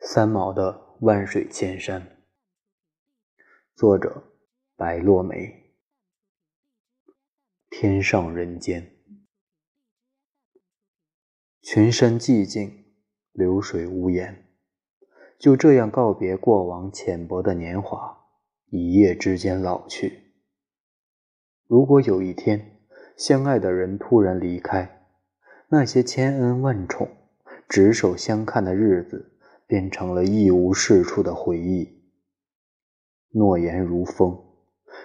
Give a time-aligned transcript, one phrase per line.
[0.00, 2.18] 三毛的万水千山，
[3.74, 4.32] 作者
[4.76, 5.72] 白落梅。
[7.70, 8.94] 天上人间，
[11.62, 12.84] 群山寂静，
[13.32, 14.46] 流水无言，
[15.38, 18.26] 就这样告别过往浅薄的年华，
[18.70, 20.34] 一夜之间老去。
[21.66, 22.78] 如果有一天，
[23.16, 25.08] 相爱的人突然离开，
[25.68, 27.08] 那些千恩万宠、
[27.68, 29.32] 执手相看的日子。
[29.66, 32.02] 变成了一无是处的回忆。
[33.30, 34.38] 诺言如风，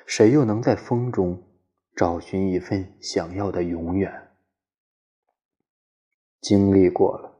[0.05, 1.41] 谁又能在风中
[1.95, 4.29] 找寻一份想要的永远？
[6.41, 7.33] 经历过了，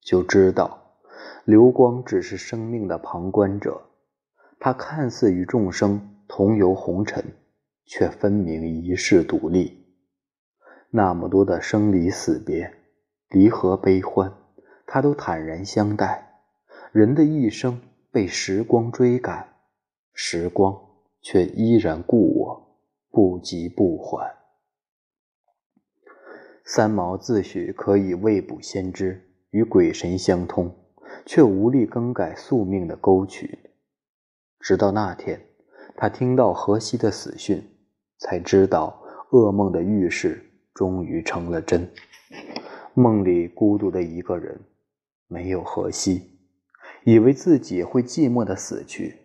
[0.00, 0.98] 就知道，
[1.44, 3.80] 流光只是生命的旁观者，
[4.60, 7.24] 他看似与众生同游红尘，
[7.86, 9.86] 却分明一世独立。
[10.90, 12.72] 那么多的生离死别、
[13.30, 14.32] 离合悲欢，
[14.86, 16.33] 他都坦然相待。
[16.94, 17.80] 人的一生
[18.12, 19.48] 被时光追赶，
[20.12, 20.80] 时光
[21.20, 22.78] 却依然故我，
[23.10, 24.32] 不急不缓。
[26.64, 30.72] 三毛自诩可以未卜先知，与鬼神相通，
[31.26, 33.58] 却无力更改宿命的沟渠。
[34.60, 35.44] 直到那天，
[35.96, 37.60] 他听到荷西的死讯，
[38.18, 41.90] 才知道噩梦的预示终于成了真。
[42.94, 44.60] 梦里孤独的一个人，
[45.26, 46.33] 没有荷西。
[47.04, 49.18] 以为自己会寂寞的死去，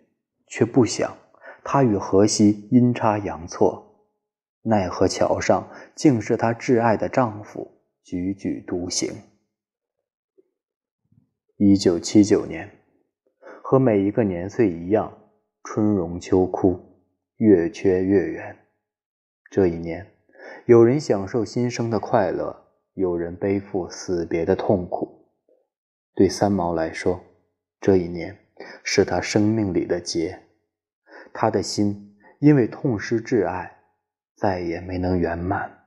[0.48, 1.18] 却不想
[1.64, 4.06] 他与荷西阴差阳错，
[4.64, 9.14] 奈何桥上竟是他挚爱的丈夫踽踽独行。
[11.58, 12.70] 一九七九年，
[13.64, 15.18] 和每一个年岁一样，
[15.64, 16.80] 春荣秋枯，
[17.38, 18.58] 月缺月圆。
[19.50, 20.06] 这一年，
[20.66, 25.30] 有人享受新生的快乐，有人背负死别的痛苦。
[26.16, 27.22] 对三毛来说，
[27.82, 28.38] 这一年
[28.84, 30.42] 是他生命里的劫，
[31.34, 33.78] 他的心因为痛失挚爱，
[34.36, 35.86] 再也没能圆满。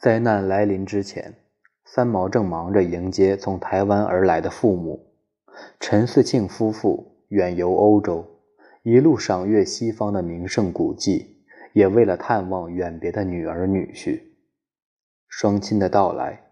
[0.00, 1.34] 灾难来临之前，
[1.84, 5.14] 三毛正忙着迎接从台湾而来的父母。
[5.78, 8.42] 陈思庆夫妇远游欧洲，
[8.82, 14.20] 一路赏阅西方的名胜古迹，也为了探望远别的女儿女婿。
[15.28, 16.43] 双亲的到来。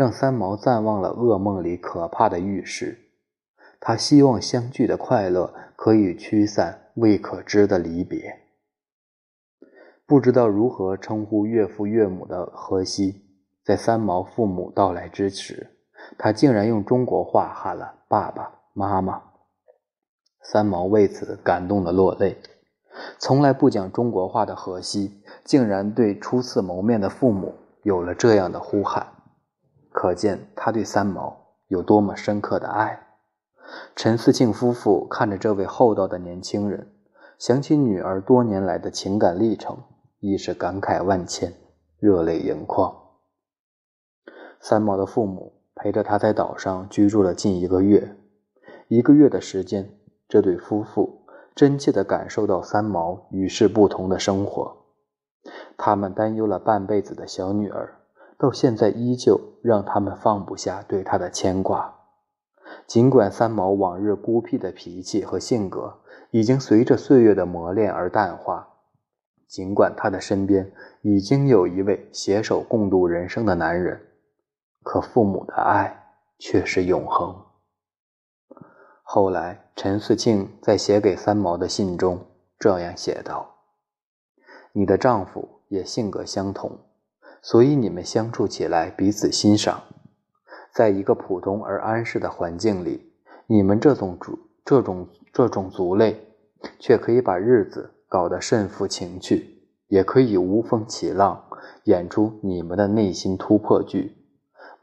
[0.00, 2.96] 让三毛暂忘了噩梦里可怕的预示，
[3.78, 8.40] 他希望相聚的快乐可以驱散未可知的离别。
[10.06, 13.26] 不知道如何称呼岳父岳母的荷西，
[13.62, 15.68] 在三毛父母到来之时，
[16.16, 19.20] 他竟然用中国话喊了“爸爸妈妈”。
[20.40, 22.38] 三毛为此感动的落泪。
[23.18, 29.06] 从来不讲中国话的荷西，竟然对初次谋面的父母有了这样的呼喊。
[29.92, 33.08] 可见他对三毛有多么深刻的爱。
[33.94, 36.92] 陈思庆夫妇看着这位厚道的年轻人，
[37.38, 39.78] 想起女儿多年来的情感历程，
[40.18, 41.52] 亦是感慨万千，
[41.98, 42.92] 热泪盈眶。
[44.60, 48.16] 三毛的父母陪着他在岛上居住了近一个月，
[48.88, 54.76] 一个月的时间，这对夫妇真切地感受到三毛与世不同的生活。
[55.78, 57.99] 他们担忧了半辈子的小女儿。
[58.40, 61.94] 到现在依旧让他们放不下对他的牵挂。
[62.86, 68.66] 尽管三毛往日孤僻的脾气和性格已经随着岁月的磨练而淡化，
[69.46, 74.00] 尽管他的身边已经有一位携手共度人生的男人，
[74.82, 77.36] 可父母的爱却是永恒。
[79.02, 82.24] 后来，陈思庆在写给三毛的信中
[82.58, 83.56] 这样写道
[84.72, 86.78] ：“你的丈夫也性格相同。”
[87.42, 89.82] 所以你们相处起来彼此欣赏，
[90.74, 93.12] 在一个普通而安适的环境里，
[93.46, 96.28] 你们这种族、这种这种族类，
[96.78, 101.42] 却可以把日子搞得甚富情趣，也可以无风起浪，
[101.84, 104.16] 演出你们的内心突破剧，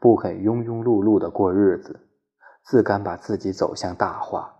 [0.00, 2.00] 不肯庸庸碌碌的过日子，
[2.64, 4.56] 自甘把自己走向大化。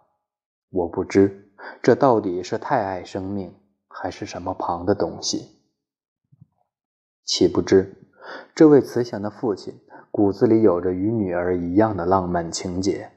[0.70, 1.50] 我不知
[1.82, 3.54] 这到底是太爱生命，
[3.88, 5.57] 还是什么旁的东西。
[7.28, 7.94] 岂不知，
[8.54, 9.78] 这位慈祥的父亲
[10.10, 13.10] 骨子里有着与女儿一样的浪漫情结，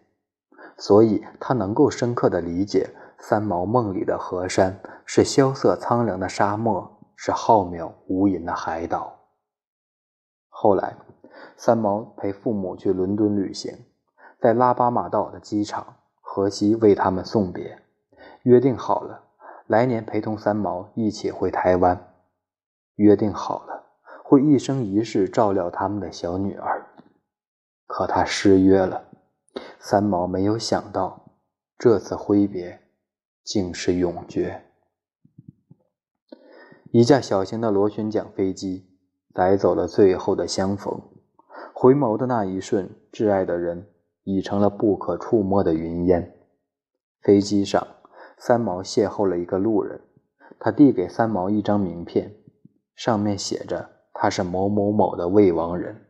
[0.78, 9.18] 所以他能够深刻的理解三毛梦里的河山是萧瑟苍凉的沙漠，是浩渺无垠的海岛。
[10.50, 10.98] 后来，
[11.56, 13.74] 三毛陪父母去伦敦旅行，
[14.42, 17.80] 在拉巴马岛的机场，荷西为他们送别，
[18.44, 19.24] 约定好了
[19.68, 22.14] 来年陪同三毛一起回台湾，
[22.96, 23.72] 约定好了。
[24.32, 26.86] 会一生一世照料他们的小女儿，
[27.86, 29.10] 可他失约了。
[29.78, 31.36] 三毛没有想到，
[31.78, 32.80] 这次挥别
[33.44, 34.64] 竟是永绝。
[36.92, 38.88] 一架小型的螺旋桨飞机
[39.36, 41.02] 载走了最后的相逢。
[41.74, 43.90] 回眸的那一瞬，挚爱的人
[44.24, 46.34] 已成了不可触摸的云烟。
[47.22, 47.86] 飞机上，
[48.38, 50.00] 三毛邂逅了一个路人，
[50.58, 52.34] 他递给三毛一张名片，
[52.96, 53.90] 上面写着
[54.22, 56.06] 他是某某某的未亡人。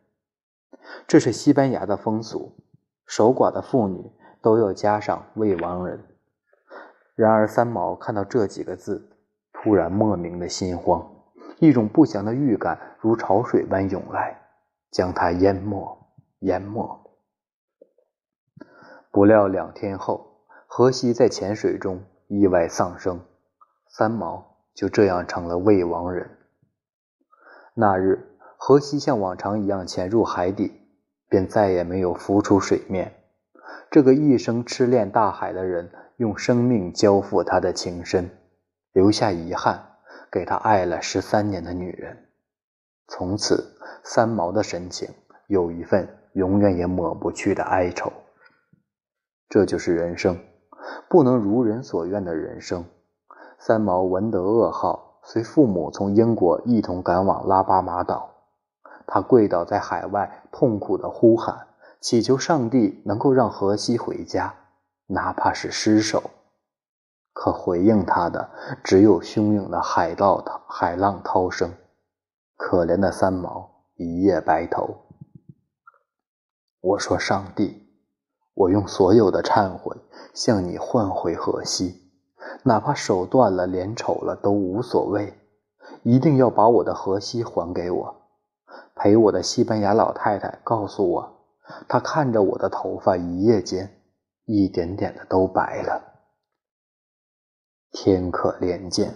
[1.08, 2.52] 这是西班牙的风俗，
[3.06, 4.12] 守寡的妇女
[4.42, 6.04] 都要加上未亡人。
[7.16, 9.16] 然而，三毛看到这几个字，
[9.54, 11.10] 突然莫名的心慌，
[11.60, 14.42] 一种不祥的预感如潮水般涌来。
[14.92, 15.98] 将他淹没，
[16.40, 17.00] 淹没。
[19.10, 23.22] 不料两天后，荷西在潜水中意外丧生，
[23.88, 26.30] 三毛就这样成了未亡人。
[27.82, 30.72] 那日，荷西像往常一样潜入海底，
[31.28, 33.12] 便再也没有浮出水面。
[33.90, 38.30] 这个一生痴恋大海的人，用生命交付他的情深，
[38.94, 39.84] 留下遗憾，
[40.32, 42.16] 给他爱了十三年的女人。
[43.08, 45.10] 从此，三毛的神情
[45.48, 48.14] 有一份永远也抹不去的哀愁。
[49.50, 50.38] 这就是人生，
[51.10, 52.86] 不能如人所愿的人生。
[53.58, 58.30] 三毛闻得噩耗，随父母从英国一同赶往拉巴马岛。
[59.08, 61.68] 他跪倒在海外，痛苦地呼喊，
[62.00, 64.54] 祈求上帝能够让荷西回家，
[65.08, 66.32] 哪怕是尸首。
[67.34, 68.50] 可回应他的，
[68.84, 71.74] 只有汹涌的海浪涛，海浪涛声。
[72.56, 74.98] 可怜的三毛一夜白头。
[76.80, 77.88] 我说：“上帝，
[78.54, 79.98] 我用所有的忏悔
[80.34, 82.11] 向你换回荷西，
[82.64, 85.34] 哪怕手断了、脸丑了都无所谓，
[86.04, 88.16] 一定要把我的荷西还给我。”
[88.96, 91.46] 陪我的西班牙老太太告诉我，
[91.88, 94.02] 她看着我的头发一夜间
[94.46, 96.02] 一点点的都白了。
[97.92, 99.16] 天可怜见。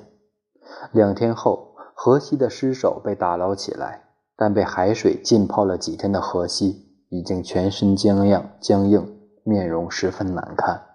[0.91, 1.73] 两天后。
[1.97, 4.03] 荷西的尸首被打捞起来，
[4.35, 10.94] 但被海水浸泡了几天的荷西已经全身僵硬，僵硬，面容十分难看。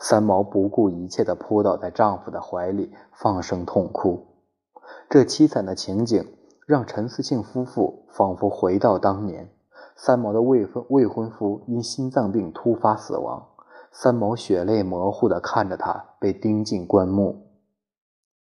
[0.00, 4.26] 三毛不顾一切地扑倒在丈夫的怀里，放声痛哭。
[5.08, 6.36] 这凄惨的情景
[6.66, 9.50] 让陈思庆夫妇仿佛回到当年。
[9.96, 13.46] 三毛的未婚未婚夫因心脏病突发死亡，
[13.92, 17.46] 三毛血泪模糊地看着他被钉进棺木。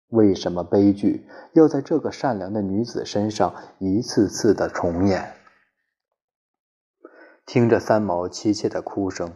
[0.10, 5.34] 为什么悲剧要在这个善良的女子身上一次次的重演？
[7.46, 9.34] 听着三毛凄切的哭声，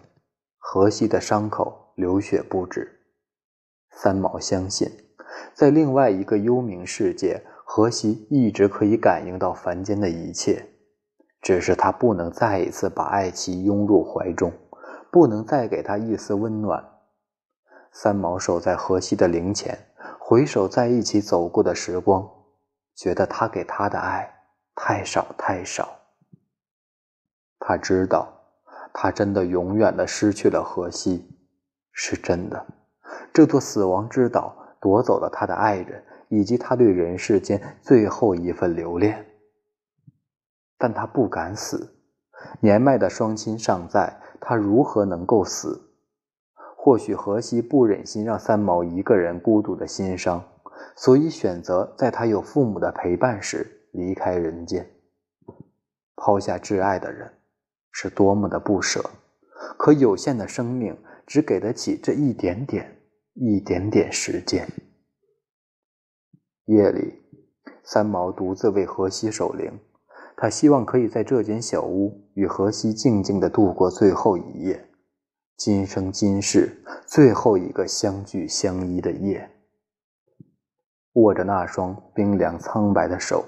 [0.59, 2.99] 荷西的伤口流血不止。
[3.89, 4.89] 三毛相信，
[5.53, 10.65] 在另外一个幽冥世界，荷西一直可以感应到凡间的一切，
[11.41, 14.53] 只是他不能再一次把爱妻拥入怀中，
[15.11, 16.83] 不能再给她一丝温暖。
[17.91, 19.77] 三毛守在荷西的灵前。
[20.27, 22.27] 回首在一起走过的时光，
[22.95, 24.27] 觉得他给他的爱
[24.73, 25.99] 太少太少。
[27.59, 28.27] 他知道，
[28.91, 31.34] 他真的永远的失去了荷西，
[31.95, 32.63] 是真的。
[33.33, 39.25] 这座死亡之岛夺走了他的爱人，以及他对人世间最后一份留恋。
[40.77, 41.95] 但他不敢死，
[42.59, 45.81] 年迈的双亲尚在，他如何能够死？
[46.75, 50.43] 或许荷西不忍心让三毛一个人孤独的心伤，
[50.95, 54.87] 所以选择在他有父母的陪伴时离开人间，
[56.15, 57.33] 抛下挚爱的人，
[57.91, 59.09] 是多么的不舍。
[59.77, 63.01] 可有限的生命只给得起这一点点、
[63.33, 64.67] 一点点时间。
[66.65, 67.21] 夜里，
[67.83, 69.79] 三毛独自为荷西守灵，
[70.35, 74.89] 他希望可以在这间小屋与荷西静静的度过最后一夜。
[75.57, 79.49] 今生今世最后一个相聚相依的夜，
[81.13, 83.45] 握着那双冰凉苍白的手，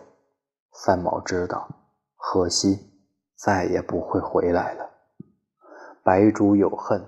[0.72, 1.67] 三毛知道，
[2.15, 2.79] 荷西
[3.36, 4.89] 再也不会回来了。
[6.01, 7.03] 白珠有恨，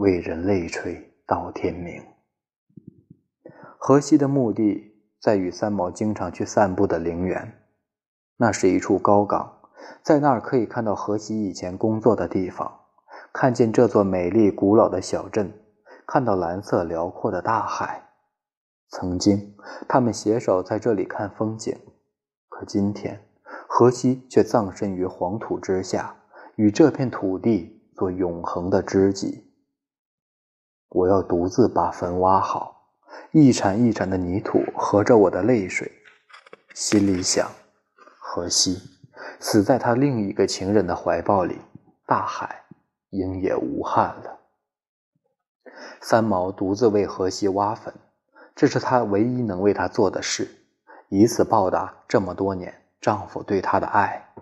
[0.00, 2.02] 为人泪垂到天明。
[3.76, 7.52] 荷西的墓地在与三毛经常去散步的陵园，
[8.38, 9.60] 那是一处高岗，
[10.02, 12.80] 在那儿可以看到荷西以前工作的地方。
[13.30, 15.52] 看见这座美丽古老的小镇，
[16.06, 18.08] 看到蓝色辽阔的大海。
[18.88, 19.54] 曾经，
[19.86, 21.76] 他们携手在这里看风景，
[22.48, 23.20] 可今天，
[23.68, 26.16] 荷西却葬身于黄土之下，
[26.56, 29.49] 与这片土地做永恒的知己。
[30.90, 32.92] 我要独自把坟挖好，
[33.32, 35.90] 一铲一铲的泥土合着我的泪水，
[36.74, 37.50] 心里想：
[38.20, 38.78] 荷西
[39.40, 41.58] 死在他另一个情人的怀抱里，
[42.06, 42.60] 大海。
[43.12, 44.38] 应也无憾了。
[46.00, 47.92] 三毛独自为荷西挖坟，
[48.54, 50.48] 这是她唯一能为他做的事，
[51.08, 54.32] 以此报答这么多年丈夫对她的爱。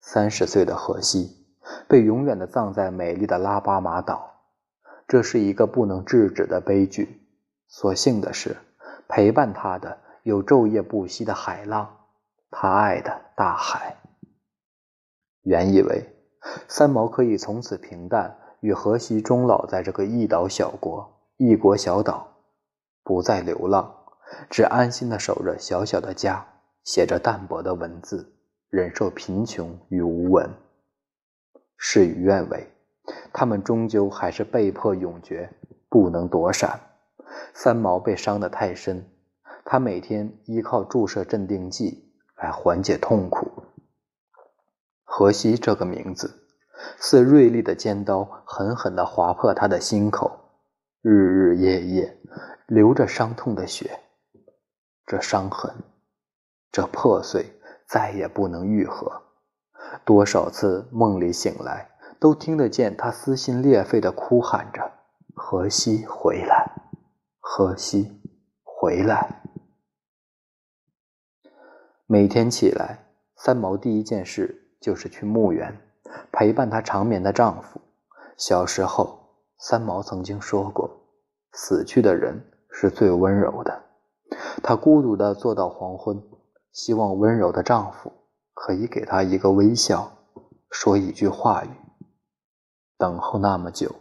[0.00, 1.44] 三十岁的荷西
[1.88, 4.31] 被永远的葬在美丽的拉巴马岛，
[5.12, 7.20] 这是一个不能制止的悲剧。
[7.68, 8.56] 所幸的是，
[9.06, 12.06] 陪伴他的有昼夜不息的海浪，
[12.50, 13.98] 他爱的大海。
[15.42, 16.02] 原以为
[16.66, 22.34] 三毛可以从此平淡与荷西终老在这个一岛小国、一国小岛，
[23.04, 23.94] 不再流浪，
[24.48, 26.42] 只安心的守着小小的家，
[26.84, 28.32] 写着淡薄的文字，
[28.70, 30.48] 忍受贫穷与无闻。
[31.76, 32.71] 事与愿违，
[33.32, 35.50] 他们终究还是被迫永绝，
[35.88, 36.80] 不能躲闪。
[37.54, 39.10] 三毛被伤得太深，
[39.64, 43.64] 他每天依靠注射镇定剂来缓解痛苦。
[45.04, 46.46] 荷西这个名字，
[46.98, 50.38] 似锐利的尖刀，狠狠地划破他的心口。
[51.00, 52.18] 日日夜夜，
[52.66, 54.00] 流着伤痛的血，
[55.04, 55.74] 这伤痕，
[56.70, 57.44] 这破碎，
[57.86, 59.22] 再也不能愈合。
[60.04, 61.90] 多少次梦里醒来，
[62.22, 64.92] 都听得见他撕心裂肺的哭喊着
[65.34, 66.70] ：“荷西，回来！
[67.40, 68.22] 荷西，
[68.62, 69.42] 回来！”
[72.06, 74.60] 每天起来，三毛第一件事。
[74.82, 75.80] 就是去墓园
[76.32, 77.80] 陪伴她长眠的丈夫。
[78.36, 79.16] 小时候，
[79.58, 80.90] 三毛曾经说过
[81.54, 83.84] ：“死去的人是最温柔的。”
[84.60, 86.20] 她孤独地坐到黄昏，
[86.72, 88.12] 希望温柔的丈夫
[88.54, 90.10] 可以给她一个微笑，
[90.68, 91.68] 说一句话语。
[93.02, 93.96] 等候那么久，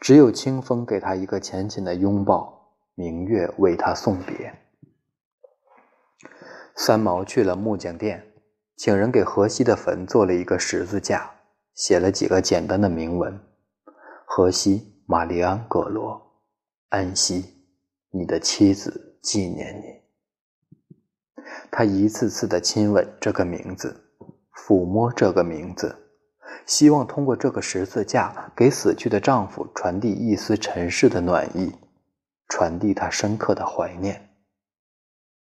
[0.00, 4.58] 只有清风给他一个浅浅的拥抱，明月为他送别。
[6.74, 8.32] 三毛去了木匠店。
[8.78, 11.30] 请人给荷西的坟做了一个十字架，
[11.74, 13.38] 写了几个简单的铭文
[14.24, 16.40] ：“荷西·玛丽安·葛罗，
[16.88, 17.44] 安息，
[18.08, 23.94] 你的妻子纪念你。”他一次次的亲吻这个名字，
[24.54, 26.09] 抚摸这个名字，
[26.66, 31.72] 希望通过这个十字架给死去的丈夫传递一丝尘世的暖意，
[32.48, 34.30] 传递他深刻的怀念。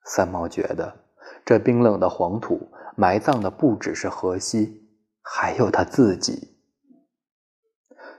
[0.06, 1.06] 三毛觉得，
[1.46, 2.70] 这冰冷的黄土。
[2.96, 4.88] 埋葬的不只是荷西，
[5.24, 6.60] 还有他自己。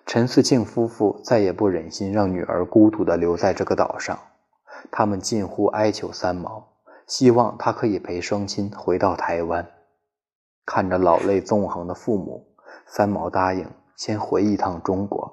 [0.05, 4.19] 陈思庆夫妇再也不忍心让女儿孤独地留在这个岛上，
[4.91, 6.73] 他们近乎哀求三毛，
[7.07, 9.65] 希望他可以陪双亲回到台湾。
[10.67, 12.54] 看着老泪纵横的父母，
[12.87, 15.33] 三毛答应先回一趟中国。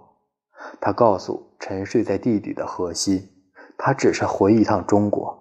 [0.79, 3.29] 他告诉沉睡在地底的荷西，
[3.77, 5.37] 他只是回一趟中国，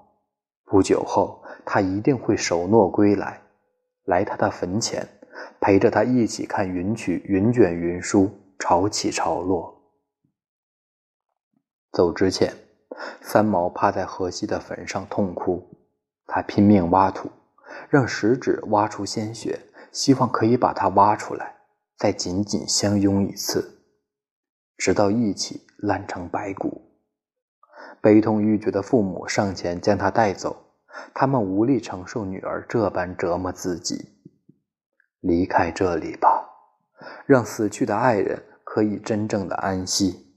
[0.64, 3.42] 不久后他一定会守诺归来。
[4.04, 5.06] 来他的坟前，
[5.60, 9.76] 陪着他一起看云曲云卷云舒，潮起潮落。
[11.92, 12.52] 走之前，
[13.20, 15.62] 三毛趴在荷西的坟上痛哭，
[16.26, 17.30] 他拼命挖土，
[17.88, 19.60] 让食指挖出鲜血，
[19.92, 21.56] 希望可以把它挖出来，
[22.00, 23.82] 再紧紧相拥一次，
[24.78, 26.80] 直到一起烂成白骨。
[28.00, 30.64] 悲痛欲绝的父母上前将他带走。
[31.12, 34.08] 他们无力承受女儿这般折磨自己，
[35.20, 36.48] 离开这里吧，
[37.26, 40.34] 让死去的爱人可以真正的安息。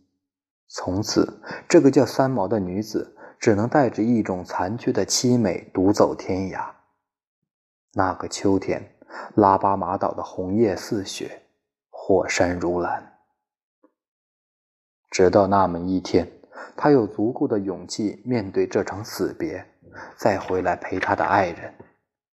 [0.68, 6.72] 从此，这个叫三毛的女子只能带着一种残缺的凄美独走天涯。
[7.94, 8.96] 那个秋天，
[9.36, 11.43] 拉巴马岛的红叶似雪，
[12.06, 13.18] 火山如蓝。
[15.10, 16.30] 直到那么一天，
[16.76, 19.66] 他有足够的勇气面对这场死别。
[20.18, 21.74] 再回来陪他的爱人，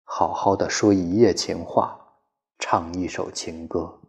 [0.06, 2.00] 好好的说一夜情话，
[2.58, 4.00] 唱一首情歌。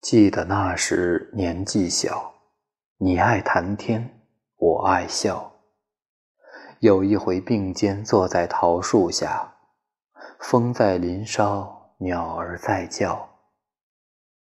[0.00, 2.32] 记得那时年纪小，
[2.98, 4.22] 你爱谈天，
[4.54, 5.52] 我爱笑。
[6.78, 9.56] 有一回并肩坐在桃树下，
[10.38, 13.28] 风在林梢，鸟儿在叫，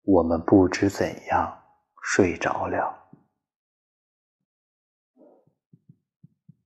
[0.03, 1.63] 我们不知怎样
[2.03, 3.06] 睡着了。